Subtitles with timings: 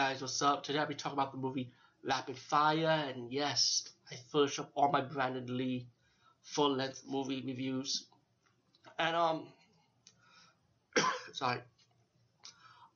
[0.00, 0.62] guys, what's up?
[0.62, 1.70] Today I'll be talking about the movie
[2.02, 5.88] Rapid Fire, and yes, I finished up all my Brandon Lee
[6.42, 8.06] full-length movie reviews.
[8.98, 9.46] And um,
[11.34, 11.58] sorry.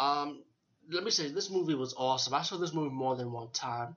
[0.00, 0.42] Um,
[0.90, 2.34] let me say this movie was awesome.
[2.34, 3.94] I saw this movie more than one time,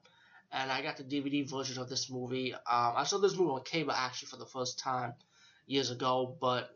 [0.52, 2.54] and I got the DVD version of this movie.
[2.54, 5.14] Um, I saw this movie on cable actually for the first time
[5.66, 6.70] years ago, but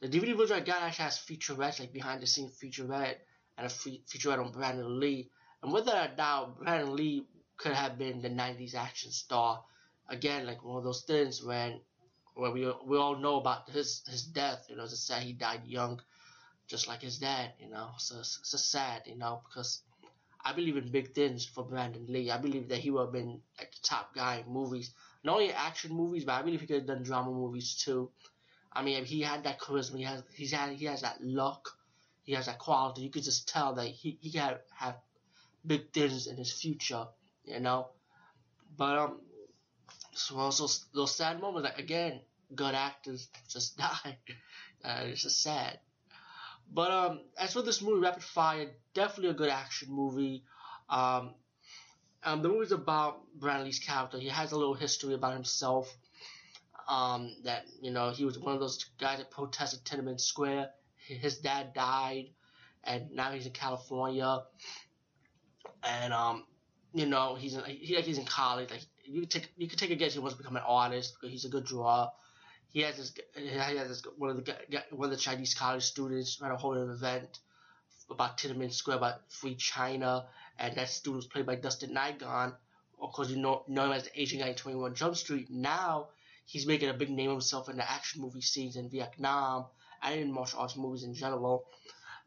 [0.00, 3.16] the DVD version I got actually has featurettes, like behind the scenes featurette,
[3.56, 5.30] and a featurette on Brandon Lee.
[5.62, 9.64] And without a doubt, Brandon Lee could have been the 90s action star.
[10.08, 11.80] Again, like one of those things when
[12.34, 14.66] where we we all know about his his death.
[14.68, 16.00] You know, it's sad he died young,
[16.68, 17.52] just like his dad.
[17.58, 19.02] You know, so it's, it's sad.
[19.06, 19.82] You know, because
[20.44, 22.30] I believe in big things for Brandon Lee.
[22.30, 24.92] I believe that he would have been like the top guy in movies,
[25.24, 28.10] not only action movies, but I believe he could have done drama movies too.
[28.72, 29.96] I mean, if he had that charisma.
[29.96, 31.70] He has he's had he has that luck.
[32.22, 33.02] He has that quality.
[33.02, 34.96] You could just tell that he he can have
[35.66, 37.06] big things in his future.
[37.44, 37.88] You know,
[38.76, 39.20] but um,
[40.12, 41.68] so also those sad moments.
[41.68, 42.20] Like again,
[42.54, 44.18] good actors just die.
[44.84, 45.78] Uh, it's just sad.
[46.72, 50.44] But um, as for this movie, Rapid Fire, definitely a good action movie.
[50.88, 51.34] Um,
[52.24, 54.18] um, the movie's about Bradley's character.
[54.18, 55.94] He has a little history about himself.
[56.88, 60.70] Um, that you know he was one of those guys that protested Tiananmen Square.
[60.96, 62.30] His dad died,
[62.84, 64.42] and now he's in California.
[65.82, 66.44] And um,
[66.94, 68.70] you know he's in, he, he's in college.
[68.70, 71.32] Like you take you could take a guess he wants to become an artist because
[71.32, 72.10] he's a good drawer.
[72.72, 74.54] He has this he has this one of the
[74.90, 77.38] one of the Chinese college students trying to hold an event
[78.10, 80.26] about Tiananmen Square about free China,
[80.58, 82.54] and that student was played by Dustin Nguyen.
[83.00, 85.50] Of course, you know, know him as the Asian guy in 21 Jump Street.
[85.50, 86.08] Now
[86.46, 89.66] he's making a big name of himself in the action movie scenes in Vietnam
[90.02, 91.66] and in martial arts movies in general.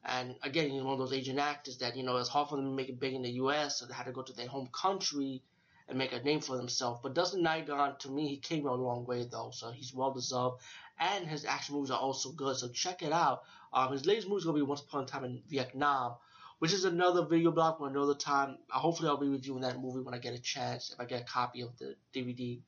[0.06, 2.72] And again, one of those Asian actors that, you know, it's hard for them to
[2.72, 5.44] make it big in the US, so they had to go to their home country
[5.88, 7.00] and make a name for themselves.
[7.04, 10.62] But Dustin Nguyen, to me, he came a long way though, so he's well deserved.
[11.00, 13.44] And his action movies are also good, so check it out.
[13.74, 16.16] Um, his latest movie is gonna be Once Upon a Time in Vietnam,
[16.60, 18.58] which is another video blog for another time.
[18.70, 21.26] Hopefully, I'll be reviewing that movie when I get a chance, if I get a
[21.26, 22.62] copy of the DVD.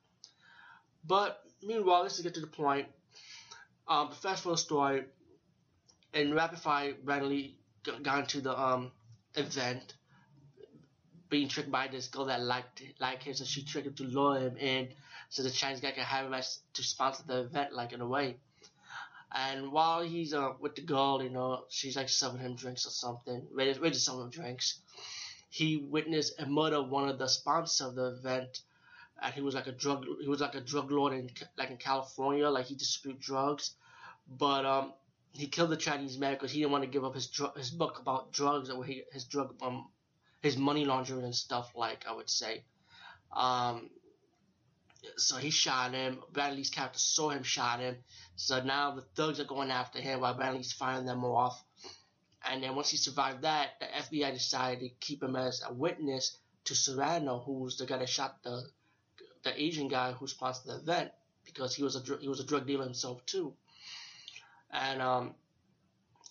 [1.06, 2.88] But meanwhile, let's get to the point.
[3.88, 5.04] Um, fast forward story.
[6.14, 7.58] Rapid Fire, randomly
[8.04, 8.92] got into the um
[9.36, 9.94] event
[11.30, 14.38] being tricked by this girl that liked like him, so she tricked him to lure
[14.40, 14.90] him in,
[15.30, 18.08] so the Chinese guy can have him as to sponsor the event, like in a
[18.08, 18.38] way.
[19.34, 22.90] And while he's uh, with the girl, you know, she's like serving him drinks or
[22.90, 24.80] something, ready, ready to serve him drinks.
[25.50, 28.60] He witnessed a murder of one of the sponsors of the event,
[29.22, 31.78] and he was like a drug, he was like a drug lord in like in
[31.78, 33.76] California, like he distributed drugs,
[34.28, 34.94] but um,
[35.34, 37.70] he killed the Chinese man because he didn't want to give up his dr- his
[37.70, 39.88] book about drugs or his drug um
[40.42, 42.64] his money laundering and stuff like I would say.
[43.32, 43.90] Um,
[45.18, 46.20] so he shot him.
[46.32, 47.98] Bradley's character saw him shot him.
[48.36, 51.64] So now the thugs are going after him while Bradley's firing them off.
[52.44, 56.38] And then once he survived that, the FBI decided to keep him as a witness
[56.66, 58.64] to Serrano, who's the guy that shot the
[59.44, 61.12] the Asian guy who sponsored the event
[61.46, 63.54] because he was a he was a drug dealer himself too.
[64.72, 65.36] And um,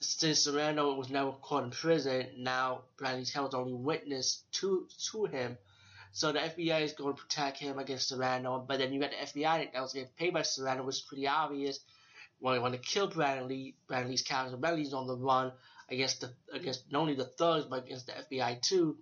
[0.01, 5.59] since Serrano was never caught in prison, now Bradley's held only witness to to him.
[6.13, 9.41] So the FBI is going to protect him against Serrano, but then you got the
[9.41, 11.79] FBI that was getting paid by Serrano, which is pretty obvious.
[12.41, 15.53] When they want to kill Bradley, Bradley's character, Bradley's on the run
[15.91, 18.97] against the against not only the thugs but against the FBI too.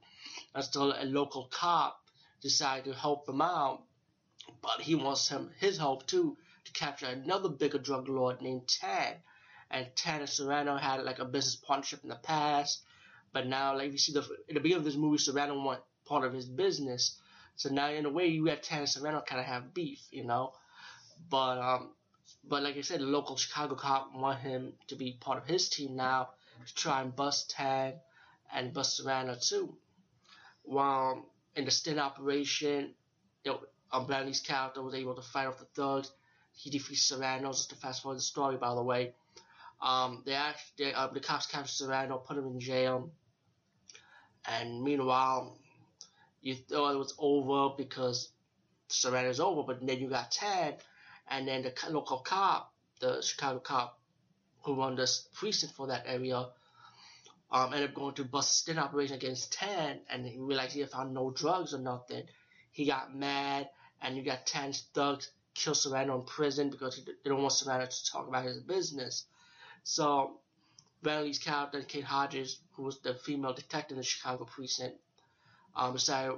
[0.54, 2.00] Until a local cop
[2.42, 3.82] decided to help him out,
[4.60, 6.36] but he wants him his help too
[6.68, 9.16] to capture another bigger drug lord named Tan
[9.70, 12.82] and Tan and Serrano had like a business partnership in the past,
[13.32, 16.24] but now like you see the in the beginning of this movie, Serrano want part
[16.24, 17.18] of his business,
[17.56, 20.24] so now in a way you have Tan and Serrano kind of have beef, you
[20.24, 20.52] know,
[21.30, 21.90] but um,
[22.44, 25.68] but like I said, the local Chicago cop want him to be part of his
[25.68, 26.30] team now
[26.66, 27.94] to try and bust Tan
[28.52, 29.76] and bust Serrano too.
[30.62, 31.26] While
[31.56, 32.94] in the stint operation,
[33.44, 33.60] you know,
[33.90, 36.10] um, Bradley's character was able to fight off the thugs.
[36.58, 37.52] He defeats Serrano.
[37.52, 39.12] Just to fast forward the story, by the way.
[39.80, 43.12] Um, they actually, uh, the cops capture Serrano, put him in jail,
[44.44, 45.56] and meanwhile,
[46.42, 48.30] you thought it was over because
[48.88, 50.82] Serrano's over, but then you got Ted,
[51.30, 54.00] and then the local cop, the Chicago cop
[54.62, 56.48] who run the precinct for that area,
[57.52, 60.90] um, ended up going to bust a operation against Ted, and he realized he had
[60.90, 62.24] found no drugs or nothing.
[62.72, 63.68] He got mad,
[64.02, 67.86] and you got Ted's thugs kill Serrano in prison because he, they don't want Serrano
[67.86, 69.24] to talk about his business.
[69.82, 70.38] So
[71.02, 74.96] Bradley's character, Kate Hodges, who was the female detective in the Chicago precinct,
[75.74, 76.36] um, decided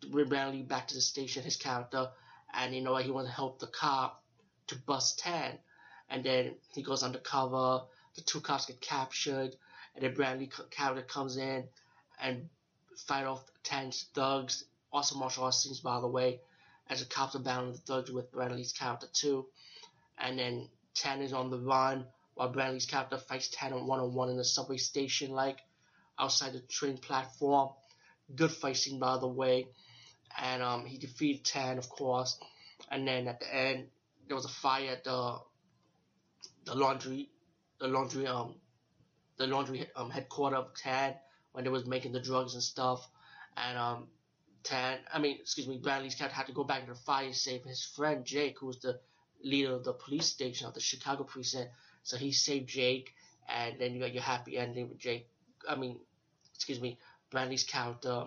[0.00, 2.10] to bring Brandon Lee back to the station, his character,
[2.54, 4.22] and you know what, he wants to help the cop
[4.68, 5.58] to bust Tan.
[6.10, 7.82] And then he goes undercover,
[8.14, 9.54] the two cops get captured,
[9.94, 11.64] and then Brandon Lee character comes in
[12.20, 12.48] and
[12.96, 14.64] fight off Tan's thugs.
[14.92, 16.40] Awesome martial arts scenes, by the way,
[16.90, 19.46] as the cops are battling the thugs with Bradley's character too.
[20.18, 24.28] And then Tan is on the run while Bradley's character fights Tan one on one
[24.30, 25.58] in the subway station, like
[26.18, 27.70] outside the train platform.
[28.34, 29.68] Good fight scene, by the way.
[30.36, 32.38] And um, he defeated Tan, of course.
[32.90, 33.86] And then at the end,
[34.26, 35.38] there was a fire at the
[36.64, 37.30] the laundry,
[37.80, 38.54] the laundry um,
[39.38, 41.14] the laundry um headquarters of Tan
[41.52, 43.08] when they was making the drugs and stuff.
[43.56, 44.08] And um,
[44.76, 47.64] I mean, excuse me, Bradley's character had to go back to the fire and save
[47.64, 48.98] his friend Jake, who was the
[49.42, 51.70] leader of the police station of the Chicago precinct.
[52.02, 53.14] So he saved Jake,
[53.48, 55.28] and then you got your happy ending with Jake.
[55.68, 55.98] I mean,
[56.54, 56.98] excuse me,
[57.30, 58.24] Bradley's character,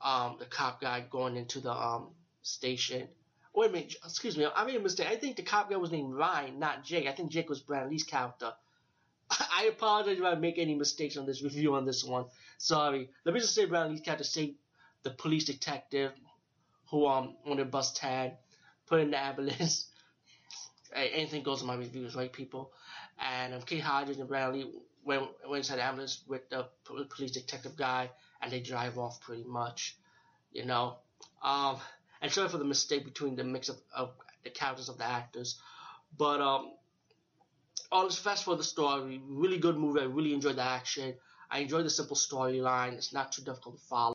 [0.00, 2.08] um, the cop guy going into the um
[2.42, 3.08] station.
[3.54, 5.08] Wait a minute, excuse me, I made a mistake.
[5.08, 7.06] I think the cop guy was named Ryan, not Jake.
[7.06, 8.52] I think Jake was Bradley's character.
[9.30, 12.26] I apologize if I make any mistakes on this review on this one.
[12.58, 13.08] Sorry.
[13.24, 14.56] Let me just say Bradley's character saved
[15.06, 16.12] the police detective
[16.90, 18.38] who um wanted to bust Tad,
[18.86, 19.88] put in the ambulance.
[20.92, 22.72] hey, anything goes in my reviews, right, people?
[23.18, 24.68] And um, Kate Hodges and Bradley
[25.04, 28.10] went, went inside the ambulance with the police detective guy,
[28.42, 29.96] and they drive off pretty much,
[30.52, 30.96] you know.
[31.42, 31.76] Um,
[32.20, 34.10] and sorry for the mistake between the mix of, of
[34.42, 35.60] the characters of the actors,
[36.18, 36.72] but um,
[37.92, 39.20] all this fast for the story.
[39.28, 40.00] Really good movie.
[40.00, 41.14] I really enjoyed the action.
[41.50, 42.94] I enjoyed the simple storyline.
[42.94, 44.04] It's not too difficult to follow.